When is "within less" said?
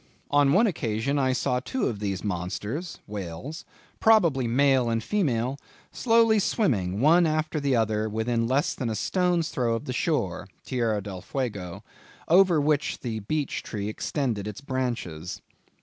8.09-8.73